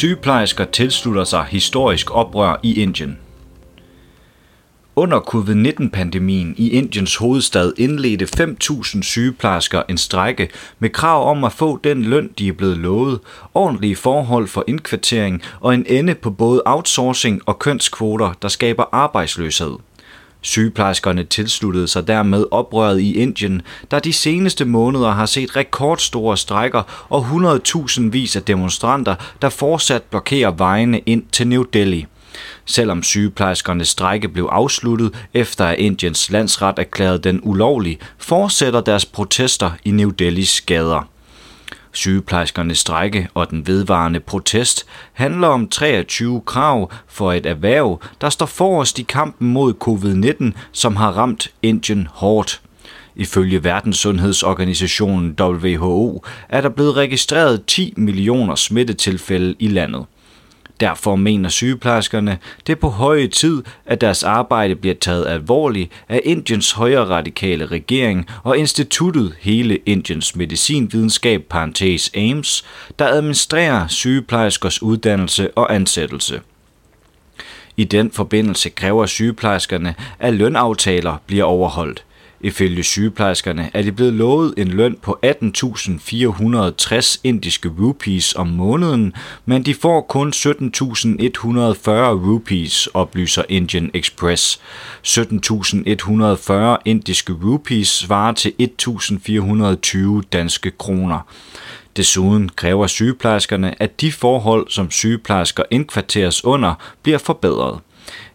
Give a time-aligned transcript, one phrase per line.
[0.00, 3.18] Sygeplejersker tilslutter sig historisk oprør i Indien.
[4.96, 11.80] Under covid-19-pandemien i Indiens hovedstad indledte 5.000 sygeplejersker en strække med krav om at få
[11.84, 13.20] den løn, de er blevet lovet,
[13.54, 19.72] ordentlige forhold for indkvartering og en ende på både outsourcing og kønskvoter, der skaber arbejdsløshed.
[20.42, 27.06] Sygeplejerskerne tilsluttede sig dermed oprøret i Indien, der de seneste måneder har set rekordstore strækker
[27.08, 32.06] og 100.000 vis af demonstranter, der fortsat blokerer vejene ind til New Delhi.
[32.64, 39.70] Selvom sygeplejerskernes strække blev afsluttet efter at Indiens landsret erklærede den ulovlig, fortsætter deres protester
[39.84, 41.08] i New Delhis gader.
[41.92, 48.46] Sygeplejerskernes strække og den vedvarende protest handler om 23 krav for et erhverv, der står
[48.46, 52.60] forrest i kampen mod covid-19, som har ramt Indien hårdt.
[53.16, 60.06] Ifølge Verdenssundhedsorganisationen WHO er der blevet registreret 10 millioner smittetilfælde i landet.
[60.80, 66.20] Derfor mener sygeplejerskerne, det er på høje tid, at deres arbejde bliver taget alvorligt af
[66.24, 72.64] Indiens højre radikale regering og instituttet hele Indiens medicinvidenskab parentes AIMS,
[72.98, 76.40] der administrerer sygeplejerskers uddannelse og ansættelse.
[77.76, 82.04] I den forbindelse kræver sygeplejerskerne, at lønaftaler bliver overholdt.
[82.42, 89.12] Ifølge sygeplejerskerne er de blevet lovet en løn på 18.460 indiske rupees om måneden,
[89.46, 90.40] men de får kun 17.140
[92.26, 94.60] rupees, oplyser Indian Express.
[95.06, 101.20] 17.140 indiske rupees svarer til 1.420 danske kroner.
[101.96, 107.78] Desuden kræver sygeplejerskerne, at de forhold, som sygeplejersker indkvarteres under, bliver forbedret.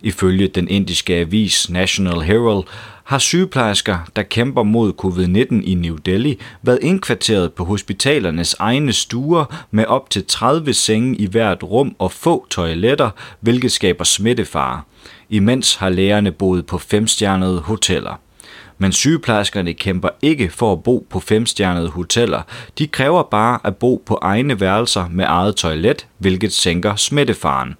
[0.00, 2.64] Ifølge den indiske avis National Herald
[3.04, 9.64] har sygeplejersker, der kæmper mod covid-19 i New Delhi, været indkvarteret på hospitalernes egne stuer
[9.70, 14.82] med op til 30 senge i hvert rum og få toiletter, hvilket skaber smittefare.
[15.30, 18.20] Imens har lægerne boet på femstjernede hoteller.
[18.78, 22.42] Men sygeplejerskerne kæmper ikke for at bo på femstjernede hoteller.
[22.78, 27.74] De kræver bare at bo på egne værelser med eget toilet, hvilket sænker smittefaren.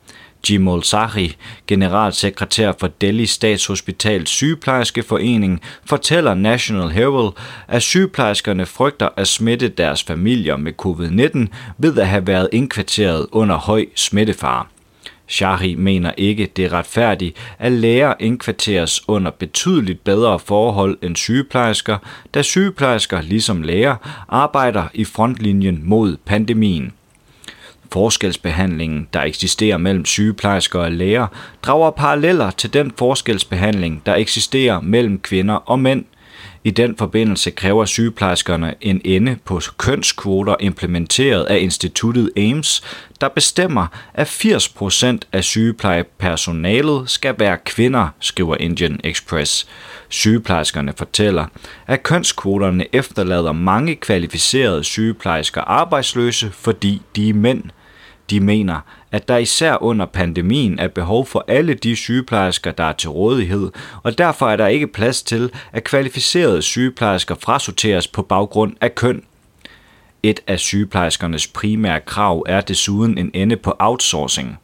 [0.51, 7.33] Jimol Sahi, generalsekretær for Delhi Statshospitals sygeplejerskeforening, fortæller National Herald,
[7.69, 13.57] at sygeplejerskerne frygter at smitte deres familier med covid-19 ved at have været indkvarteret under
[13.57, 14.65] høj smittefare.
[15.29, 21.99] Shahi mener ikke, det er retfærdigt, at læger indkvarteres under betydeligt bedre forhold end sygeplejersker,
[22.35, 26.93] da sygeplejersker ligesom læger arbejder i frontlinjen mod pandemien.
[27.93, 31.27] Forskelsbehandlingen, der eksisterer mellem sygeplejersker og læger,
[31.63, 36.05] drager paralleller til den forskelsbehandling, der eksisterer mellem kvinder og mænd.
[36.67, 42.83] I den forbindelse kræver sygeplejerskerne en ende på kønskvoter implementeret af instituttet Ames,
[43.21, 49.69] der bestemmer, at 80% af sygeplejepersonalet skal være kvinder, skriver Indian Express.
[50.09, 51.47] Sygeplejerskerne fortæller,
[51.87, 57.63] at kønskvoterne efterlader mange kvalificerede sygeplejersker arbejdsløse, fordi de er mænd.
[58.31, 58.81] De mener,
[59.15, 63.71] at der især under pandemien er behov for alle de sygeplejersker, der er til rådighed,
[64.03, 69.23] og derfor er der ikke plads til, at kvalificerede sygeplejersker frasorteres på baggrund af køn.
[70.23, 74.59] Et af sygeplejerskernes primære krav er desuden en ende på outsourcing.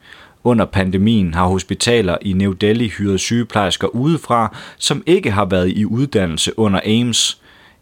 [0.45, 5.85] Under pandemien har hospitaler i New Delhi hyret sygeplejersker udefra, som ikke har været i
[5.85, 7.40] uddannelse under AIMS.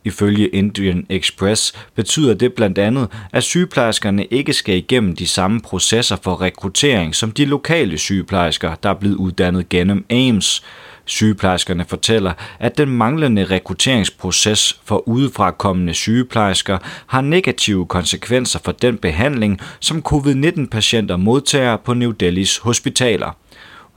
[0.08, 6.16] Ifølge Indian Express betyder det blandt andet, at sygeplejerskerne ikke skal igennem de samme processer
[6.22, 10.62] for rekruttering som de lokale sygeplejersker, der er blevet uddannet gennem AIMS.
[11.04, 19.60] Sygeplejerskerne fortæller, at den manglende rekrutteringsproces for udefrakommende sygeplejersker har negative konsekvenser for den behandling,
[19.80, 23.36] som covid-19-patienter modtager på New Delhis hospitaler.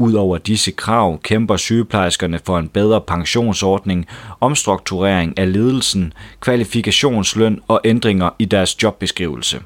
[0.02, 4.06] Udover disse krav kæmper sygeplejerskerne for en bedre pensionsordning,
[4.40, 9.60] omstrukturering af ledelsen, kvalifikationsløn og ændringer i deres jobbeskrivelse.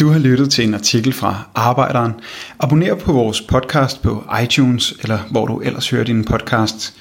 [0.00, 2.12] Du har lyttet til en artikel fra Arbejderen.
[2.60, 6.94] Abonner på vores podcast på iTunes, eller hvor du ellers hører din podcast.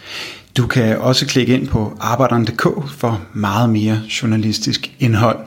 [0.58, 5.47] Du kan også klikke ind på arbejderen.dk for meget mere journalistisk indhold.